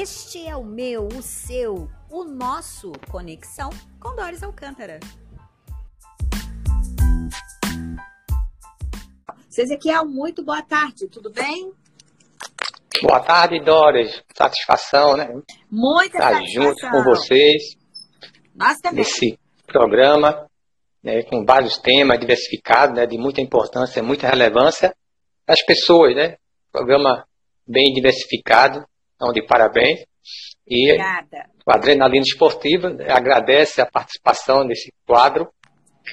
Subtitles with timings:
[0.00, 3.68] Este é o meu, o seu, o nosso Conexão
[3.98, 5.00] com Doris Alcântara.
[9.58, 11.72] Ezequiel, muito boa tarde, tudo bem?
[13.02, 14.22] Boa tarde, Doris.
[14.32, 15.26] Satisfação, né?
[15.68, 16.62] Muita Estar satisfação.
[16.62, 17.62] junto com vocês
[18.54, 18.98] Nós também.
[18.98, 19.36] nesse
[19.66, 20.48] programa,
[21.02, 24.94] né, com vários temas diversificados, né, de muita importância, muita relevância
[25.44, 26.36] das pessoas, né?
[26.70, 27.26] Programa
[27.66, 28.86] bem diversificado,
[29.18, 30.04] então de parabéns.
[30.66, 31.50] E Obrigada.
[31.66, 35.48] o Adrenalina Esportiva né, agradece a participação nesse quadro.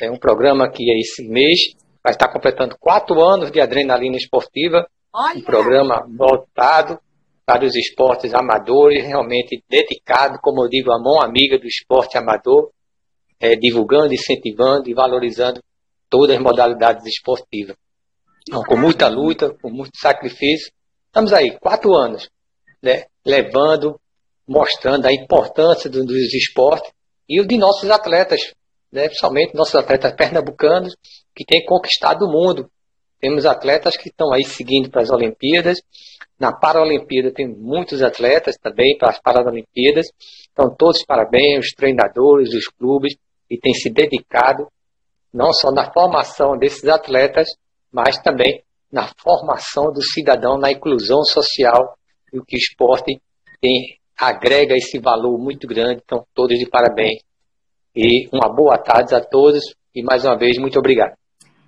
[0.01, 5.37] É um programa que esse mês vai estar completando quatro anos de Adrenalina Esportiva, Olha,
[5.37, 6.99] um programa voltado
[7.45, 12.71] para os esportes amadores, realmente dedicado, como eu digo, a mão amiga do esporte amador,
[13.39, 15.61] é, divulgando, incentivando e valorizando
[16.09, 17.75] todas as modalidades esportivas.
[18.47, 20.71] Então, com muita luta, com muito sacrifício,
[21.07, 22.29] estamos aí, quatro anos,
[22.85, 23.99] né, levando,
[24.47, 26.91] mostrando a importância do- dos esportes
[27.27, 28.53] e o de nossos atletas,
[28.91, 30.95] né, principalmente nossos atletas pernambucanos,
[31.35, 32.69] que têm conquistado o mundo.
[33.19, 35.79] Temos atletas que estão aí seguindo para as Olimpíadas.
[36.39, 40.05] Na Paralimpíada tem muitos atletas também para as Paralimpíadas.
[40.51, 43.15] Então, todos parabéns, os treinadores, os clubes,
[43.49, 44.67] que têm se dedicado
[45.33, 47.47] não só na formação desses atletas,
[47.91, 51.97] mas também na formação do cidadão, na inclusão social,
[52.35, 53.19] e o que o esporte
[53.61, 56.01] tem, agrega esse valor muito grande.
[56.03, 57.21] Então, todos de parabéns.
[57.95, 59.63] E uma boa tarde a todos
[59.95, 61.15] e mais uma vez, muito obrigado.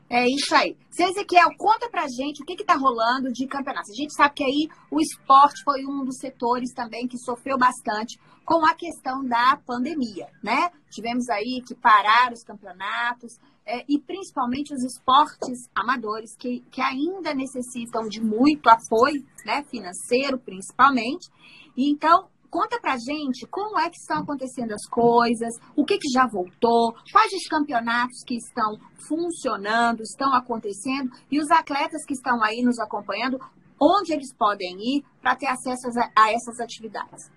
[0.10, 0.76] É isso aí.
[0.90, 3.92] Seu Ezequiel, conta pra gente o que está rolando de campeonatos.
[3.92, 8.18] A gente sabe que aí o esporte foi um dos setores também que sofreu bastante
[8.45, 10.70] com a questão da pandemia, né?
[10.92, 17.34] Tivemos aí que parar os campeonatos é, e principalmente os esportes amadores que, que ainda
[17.34, 19.64] necessitam de muito apoio, né?
[19.70, 21.30] Financeiro, principalmente.
[21.76, 26.10] E então, Conta pra gente como é que estão acontecendo as coisas, o que, que
[26.10, 28.77] já voltou, quais os campeonatos que estão
[29.08, 33.38] funcionando, estão acontecendo, e os atletas que estão aí nos acompanhando,
[33.80, 37.30] onde eles podem ir para ter acesso a, a essas atividades.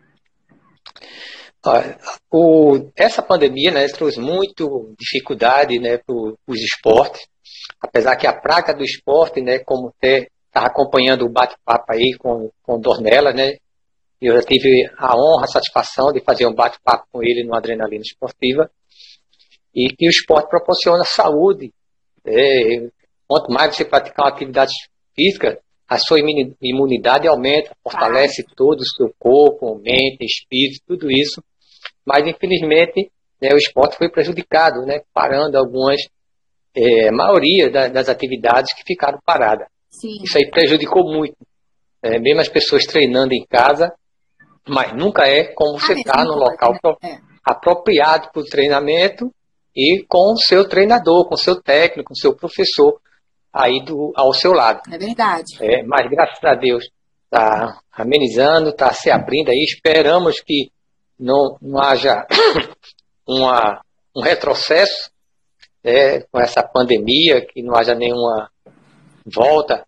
[2.31, 7.21] O- essa pandemia né, trouxe muito dificuldade né, para os esportes,
[7.81, 12.51] apesar que a praga do esporte, né, como até estava acompanhando o bate-papo aí com,
[12.63, 13.57] com o Dornella, né,
[14.21, 18.03] eu já tive a honra, a satisfação de fazer um bate-papo com ele no Adrenalina
[18.03, 18.71] Esportiva,
[19.75, 21.73] e que o esporte proporciona saúde.
[22.27, 22.89] É,
[23.27, 24.73] quanto mais você praticar uma atividade
[25.15, 31.43] física, a sua imuni- imunidade aumenta, fortalece todo o seu corpo, mente, espírito, tudo isso.
[32.13, 33.11] Mas, infelizmente,
[33.41, 36.01] né, o esporte foi prejudicado, né, parando algumas,
[36.77, 39.67] é, a maioria da- das atividades que ficaram paradas.
[39.91, 40.23] Sim.
[40.25, 41.37] Isso aí prejudicou muito.
[42.03, 43.93] É, mesmo as pessoas treinando em casa,
[44.69, 47.11] mas nunca é como você Ah, está mesmo no coisa, local né?
[47.13, 47.19] É.
[47.45, 49.31] apropriado para o treinamento
[49.77, 52.99] e com o seu treinador, com o seu técnico, com o seu professor
[53.53, 54.81] aí do, ao seu lado.
[54.93, 55.57] É verdade.
[55.61, 56.85] É, mas graças a Deus
[57.25, 59.65] está amenizando, está se abrindo aí.
[59.69, 60.71] Esperamos que
[61.21, 62.27] não, não haja
[63.29, 63.81] uma,
[64.17, 65.11] um retrocesso
[65.85, 68.51] é, com essa pandemia, que não haja nenhuma
[69.25, 69.85] volta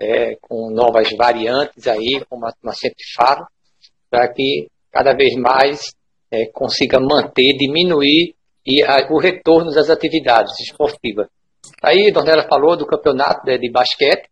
[0.00, 3.46] é, com novas variantes aí, como nós sempre falo,
[4.10, 5.92] para que cada vez mais
[6.30, 8.34] é, consiga manter, diminuir
[8.66, 11.26] e a- o retorno das atividades esportivas.
[11.82, 14.28] Aí, Dornella falou do campeonato né, de basquete,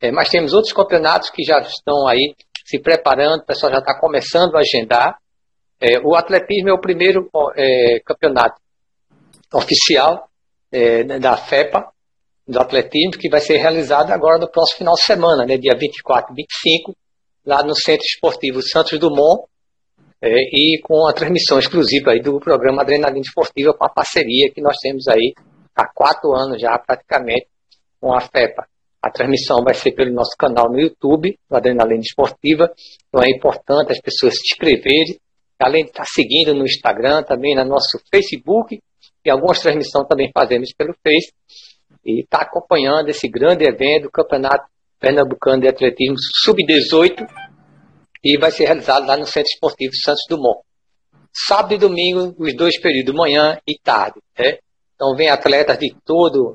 [0.00, 2.34] é, mas temos outros campeonatos que já estão aí
[2.64, 5.18] se preparando, o pessoal já está começando a agendar.
[5.80, 8.60] É, o atletismo é o primeiro é, campeonato
[9.54, 10.28] oficial
[10.70, 11.90] é, da FEPA,
[12.46, 16.32] do atletismo, que vai ser realizado agora no próximo final de semana, né, dia 24
[16.32, 16.96] e 25,
[17.46, 19.44] lá no Centro Esportivo Santos Dumont,
[20.22, 24.60] é, e com a transmissão exclusiva aí do programa Adrenalina Esportiva, com a parceria que
[24.60, 25.32] nós temos aí
[25.74, 27.46] há quatro anos já, praticamente,
[27.98, 28.66] com a FEPA.
[29.02, 32.70] A transmissão vai ser pelo nosso canal no YouTube, do Adrenalina Esportiva,
[33.08, 35.18] então é importante as pessoas se inscreverem,
[35.62, 38.78] além de estar seguindo no Instagram, também no nosso Facebook,
[39.24, 41.32] e algumas transmissões também fazemos pelo Face,
[42.04, 44.64] e está acompanhando esse grande evento, o Campeonato
[44.98, 47.26] Pernambucano de Atletismo Sub-18,
[48.24, 50.60] e vai ser realizado lá no Centro Esportivo Santos Dumont.
[51.32, 54.20] Sábado e domingo, os dois períodos, manhã e tarde.
[54.38, 54.58] Né?
[54.94, 56.54] Então, vem atletas de toda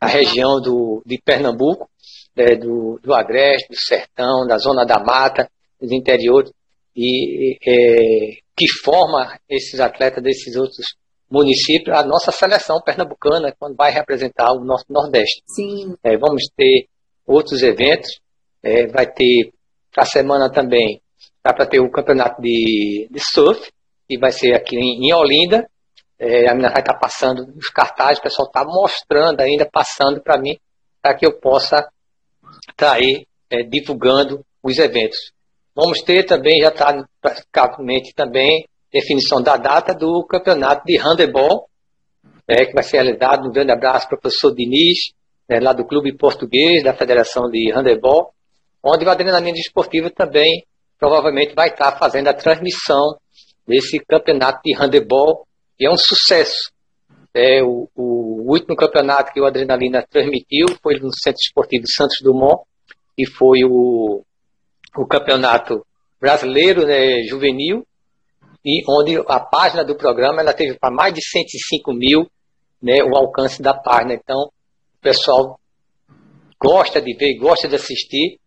[0.00, 1.88] a região do, de Pernambuco,
[2.36, 5.50] né, do, do Agreste, do Sertão, da Zona da Mata,
[5.80, 6.50] dos interiores,
[6.96, 10.86] e, é, que forma esses atletas desses outros
[11.30, 15.42] municípios, a nossa seleção pernambucana, quando vai representar o nosso Nordeste.
[15.46, 15.94] Sim.
[16.04, 16.88] É, vamos ter
[17.26, 18.20] outros eventos,
[18.62, 19.52] é, vai ter
[19.90, 21.02] para a semana também
[21.44, 23.68] Dá para ter o campeonato de, de surf,
[24.08, 25.68] que vai ser aqui em, em Olinda.
[26.18, 30.22] É, a menina vai estar tá passando os cartazes, o pessoal está mostrando ainda, passando
[30.22, 30.56] para mim,
[31.02, 31.78] para que eu possa
[32.70, 35.32] estar tá aí é, divulgando os eventos.
[35.74, 41.68] Vamos ter também, já está praticamente também, definição da data do campeonato de handebol,
[42.46, 43.48] é, que vai ser realizado.
[43.48, 44.98] Um grande abraço para o professor Diniz,
[45.48, 48.32] né, lá do Clube Português, da Federação de Handebol,
[48.82, 50.64] onde o Adrenalina Esportiva também
[50.98, 53.16] provavelmente vai estar fazendo a transmissão
[53.66, 55.46] desse campeonato de handebol,
[55.76, 56.70] que é um sucesso.
[57.34, 62.62] É, o, o, último campeonato que o Adrenalina transmitiu foi no Centro Esportivo Santos Dumont,
[63.18, 64.22] e foi o,
[64.96, 65.84] o campeonato
[66.20, 67.84] brasileiro né, juvenil,
[68.64, 72.30] e onde a página do programa ela teve para mais de 105 mil
[72.80, 74.14] né, o alcance da página.
[74.14, 75.58] Então, o pessoal
[76.60, 78.38] gosta de ver, gosta de assistir,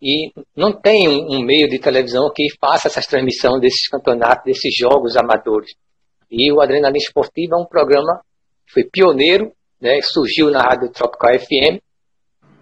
[0.00, 4.74] e não tem um, um meio de televisão que faça essas transmissões desses campeonatos, desses
[4.78, 5.72] jogos amadores.
[6.30, 8.20] E o Adrenalina Esportiva é um programa
[8.66, 9.50] que foi pioneiro,
[9.80, 11.80] né, surgiu na Rádio Tropical FM,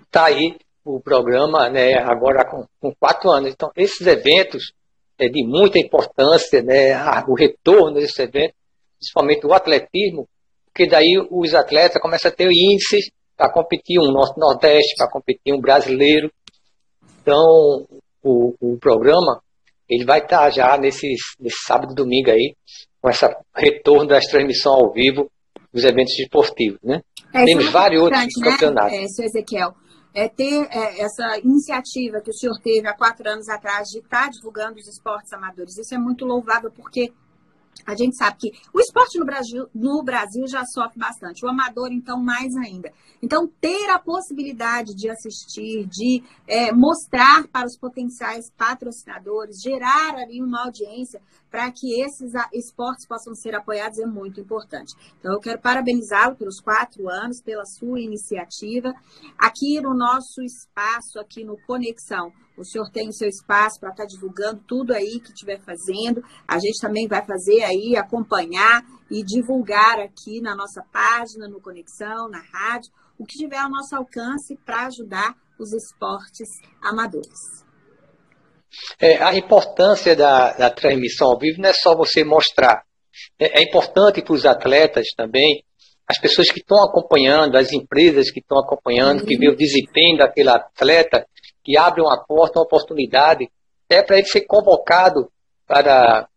[0.06, 3.52] está aí o programa né, agora com, com, quatro anos.
[3.52, 4.72] Então, esses eventos
[5.18, 6.94] é de muita importância, né,
[7.28, 8.56] o retorno desses eventos,
[8.98, 10.28] principalmente o atletismo,
[10.66, 15.60] porque daí os atletas começam a ter índices para competir um Norte-Nordeste, para competir um
[15.60, 16.30] brasileiro,
[17.22, 17.86] então,
[18.22, 19.40] o, o programa
[19.88, 21.06] ele vai estar já nesse,
[21.38, 22.54] nesse sábado e domingo aí,
[23.00, 25.30] com esse retorno das transmissões ao vivo
[25.72, 27.00] dos eventos esportivos, né?
[27.32, 28.50] É, Temos é vários outros né?
[28.50, 28.92] campeonatos.
[28.92, 29.72] É, seu Ezequiel,
[30.14, 34.28] é ter é, essa iniciativa que o senhor teve há quatro anos atrás de estar
[34.30, 35.78] divulgando os esportes amadores.
[35.78, 37.12] Isso é muito louvável, porque
[37.86, 41.90] a gente sabe que o esporte no Brasil, no Brasil já sofre bastante, o amador,
[41.90, 42.92] então, mais ainda.
[43.20, 50.40] Então, ter a possibilidade de assistir, de é, mostrar para os potenciais patrocinadores, gerar ali
[50.40, 51.20] uma audiência
[51.50, 54.94] para que esses esportes possam ser apoiados é muito importante.
[55.18, 58.92] Então, eu quero parabenizá-lo pelos quatro anos, pela sua iniciativa.
[59.38, 64.04] Aqui no nosso espaço, aqui no Conexão, o senhor tem o seu espaço para estar
[64.04, 66.22] tá divulgando tudo aí que estiver fazendo.
[66.46, 72.28] A gente também vai fazer aí, acompanhar e divulgar aqui na nossa página, no Conexão,
[72.28, 76.48] na rádio, o que tiver ao nosso alcance para ajudar os esportes
[76.82, 77.62] amadores.
[78.98, 82.82] É, a importância da, da, transmissão ao vivo não é só você mostrar.
[83.38, 85.62] É, é importante para os atletas também,
[86.08, 89.26] as pessoas que estão acompanhando, as empresas que estão acompanhando, uhum.
[89.26, 91.26] que vê o desempenho daquele atleta,
[91.64, 93.48] que abre uma porta, uma oportunidade,
[93.88, 95.28] é para ele ser convocado
[95.66, 96.28] para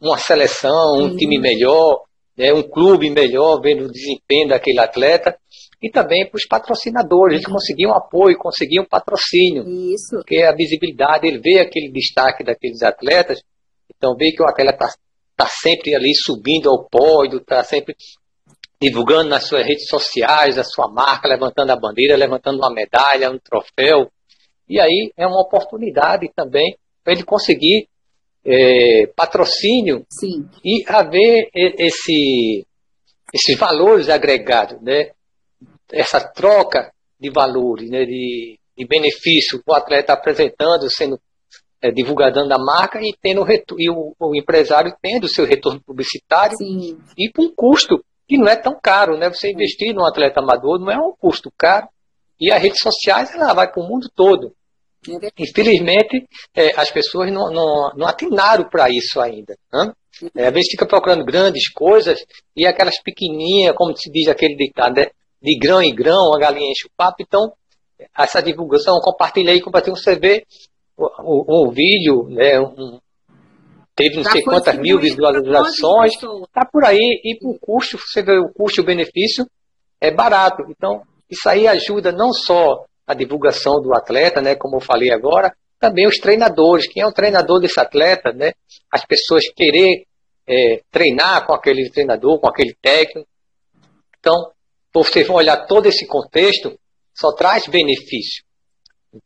[0.00, 1.16] uma seleção, um uhum.
[1.16, 2.04] time melhor,
[2.36, 5.36] né, um clube melhor, vendo o desempenho daquele atleta,
[5.82, 10.16] e também para os patrocinadores, eles conseguiam apoio, conseguiam patrocínio, Isso.
[10.16, 13.40] porque a visibilidade, ele vê aquele destaque daqueles atletas,
[13.94, 14.94] então vê que o atleta está
[15.36, 17.94] tá sempre ali subindo ao pódio, está sempre
[18.80, 23.38] divulgando nas suas redes sociais a sua marca, levantando a bandeira, levantando uma medalha, um
[23.38, 24.10] troféu,
[24.68, 27.88] e aí é uma oportunidade também para ele conseguir
[28.44, 30.48] é, patrocínio Sim.
[30.64, 32.66] e haver esse,
[33.32, 35.10] esses valores agregados, né?
[35.92, 38.04] essa troca de valores, né?
[38.04, 41.18] de, de benefício, o atleta apresentando, sendo
[41.82, 43.44] é, divulgador da marca e, tendo
[43.78, 46.98] e o, o, empresário tendo o seu retorno publicitário Sim.
[47.16, 49.18] e com um custo que não é tão caro.
[49.18, 49.28] Né?
[49.28, 51.88] Você investir num atleta amador não é um custo caro,
[52.40, 54.52] e as redes sociais ela vai para o mundo todo.
[55.38, 59.54] Infelizmente, é, as pessoas não, não, não atinaram para isso ainda.
[59.72, 59.92] Né?
[60.36, 62.18] É, às vezes fica procurando grandes coisas
[62.56, 65.06] e aquelas pequenininhas, como se diz aquele ditado, né?
[65.42, 67.16] de grão em grão, a galinha enche o papo.
[67.20, 67.52] Então,
[68.16, 70.44] essa divulgação, compartilhei, compartilhei, você vê
[70.96, 72.98] o, o, o vídeo, né, um,
[73.94, 78.52] teve não sei quantas mil visualizações, está por aí, e o custo, você vê o
[78.52, 79.46] custo e o benefício,
[80.00, 80.62] é barato.
[80.70, 81.02] Então,
[81.34, 86.06] isso aí ajuda não só a divulgação do atleta, né, como eu falei agora, também
[86.06, 88.52] os treinadores, quem é o treinador desse atleta, né,
[88.90, 90.04] as pessoas querer
[90.48, 93.28] é, treinar com aquele treinador, com aquele técnico.
[94.18, 94.50] Então,
[94.92, 96.78] vocês vão olhar todo esse contexto,
[97.14, 98.44] só traz benefício.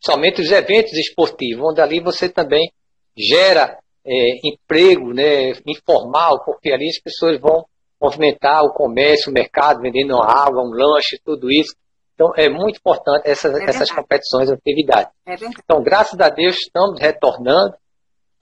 [0.05, 2.71] Somente os eventos esportivos, onde ali você também
[3.17, 4.13] gera é,
[4.45, 7.65] emprego né, informal, porque ali as pessoas vão
[8.01, 11.75] movimentar o comércio, o mercado, vendendo água, um lanche, tudo isso.
[12.19, 15.13] Então, é muito importante essas, é essas competições e atividades.
[15.25, 17.77] É então, graças a Deus, estamos retornando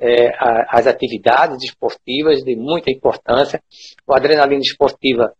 [0.00, 0.30] é,
[0.70, 3.60] às atividades esportivas de muita importância.
[4.06, 5.30] O Adrenalina Esportiva,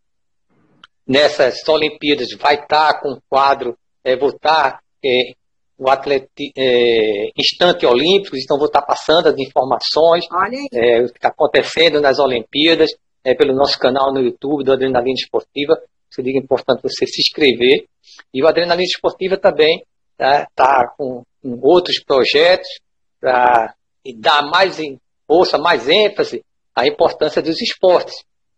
[1.09, 3.75] nessas Olimpíadas, vai estar com um quadro,
[4.05, 5.33] é, vou estar é,
[5.79, 10.27] o atleti, é, instante olímpicos, então vou estar passando as informações,
[10.75, 12.91] é, o que está acontecendo nas Olimpíadas,
[13.25, 15.75] é, pelo nosso canal no YouTube do Adrenalina Esportiva.
[16.17, 17.85] Seria importante você se inscrever.
[18.33, 22.67] E o Adrenalina Esportiva também está tá com, com, outros projetos
[23.21, 23.75] para
[24.17, 24.79] dar mais
[25.27, 26.43] força, mais ênfase
[26.75, 28.15] à importância dos esportes,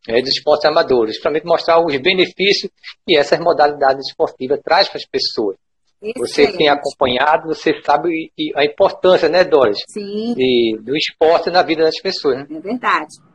[0.07, 2.71] né, dos esportes amadores, principalmente mostrar os benefícios
[3.05, 5.57] que essas modalidades esportivas traz para as pessoas.
[6.00, 6.19] Excelente.
[6.21, 9.79] Você tem acompanhado, você sabe a importância, né, Doris?
[9.88, 10.33] Sim.
[10.35, 12.37] De, do esporte na vida das pessoas.
[12.37, 12.47] Né?
[12.57, 13.28] É verdade.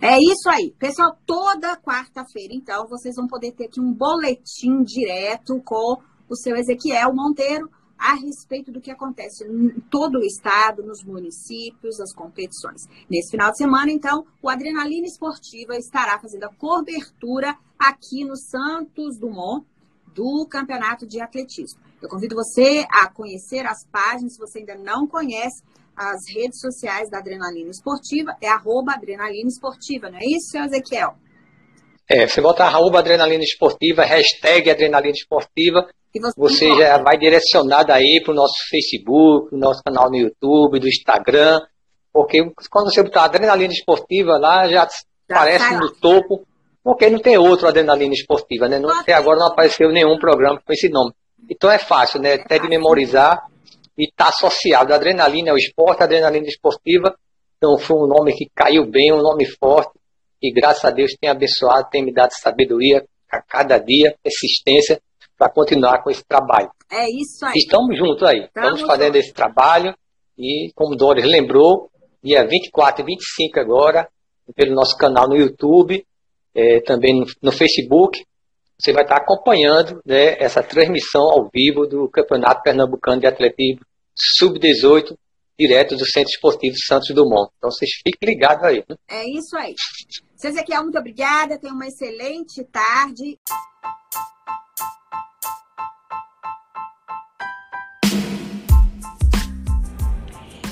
[0.00, 0.74] É isso aí.
[0.78, 5.96] Pessoal, toda quarta-feira, então, vocês vão poder ter aqui um boletim direto com
[6.28, 11.98] o seu Ezequiel Monteiro a respeito do que acontece em todo o estado, nos municípios,
[11.98, 12.82] as competições.
[13.10, 19.18] Nesse final de semana, então, o Adrenalina Esportiva estará fazendo a cobertura aqui no Santos
[19.18, 19.66] Dumont
[20.14, 21.80] do Campeonato de Atletismo.
[22.02, 25.62] Eu convido você a conhecer as páginas, se você ainda não conhece,
[25.96, 31.14] as redes sociais da Adrenalina Esportiva, é arroba Adrenalina Esportiva, não é isso, senhor Ezequiel?
[32.08, 38.20] É, você bota arroba Adrenalina Esportiva, hashtag Adrenalina Esportiva, você, você já vai direcionado aí
[38.24, 41.60] para o nosso Facebook, o nosso canal no YouTube, do Instagram,
[42.12, 42.38] porque
[42.70, 44.86] quando você botar Adrenalina Esportiva lá, já,
[45.28, 46.46] já aparece no topo,
[46.82, 48.78] porque não tem outro Adrenalina Esportiva, né?
[48.78, 51.12] Não, até agora não apareceu nenhum programa com esse nome.
[51.50, 52.34] Então é fácil, né?
[52.34, 53.46] Até de memorizar
[53.98, 54.92] e está associado.
[54.92, 57.14] A adrenalina é o esporte, adrenalina esportiva.
[57.56, 59.92] Então foi um nome que caiu bem, um nome forte.
[60.42, 65.00] E graças a Deus tem abençoado, tem me dado sabedoria a cada dia, persistência,
[65.38, 66.70] para continuar com esse trabalho.
[66.90, 67.52] É isso aí.
[67.56, 68.44] Estamos juntos aí.
[68.44, 69.20] Estamos, Estamos fazendo juntos.
[69.20, 69.94] esse trabalho.
[70.38, 71.90] E como Doris lembrou,
[72.22, 74.08] dia 24 e 25 agora,
[74.54, 76.04] pelo nosso canal no YouTube,
[76.54, 78.22] é, também no, no Facebook,
[78.78, 83.80] você vai estar acompanhando né, essa transmissão ao vivo do Campeonato Pernambucano de Atletismo
[84.38, 85.16] Sub-18,
[85.58, 87.50] direto do Centro Esportivo Santos Dumont.
[87.56, 88.84] Então vocês fiquem ligados aí.
[88.88, 88.96] Né?
[89.08, 89.74] É isso aí.
[90.36, 91.58] Seu Ezequiel, muito obrigada.
[91.58, 93.38] Tenha uma excelente tarde.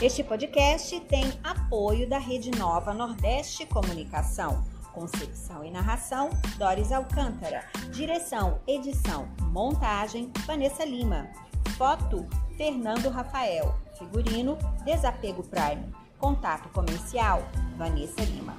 [0.03, 4.74] Este podcast tem apoio da Rede Nova Nordeste Comunicação.
[4.95, 7.65] Concepção e narração, Doris Alcântara.
[7.93, 11.29] Direção, edição, montagem, Vanessa Lima.
[11.77, 12.25] Foto,
[12.57, 13.75] Fernando Rafael.
[13.99, 15.93] Figurino, Desapego Prime.
[16.19, 17.43] Contato comercial,
[17.77, 18.55] Vanessa Lima.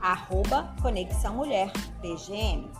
[0.00, 2.70] Arroba Conexão Mulher, PGM.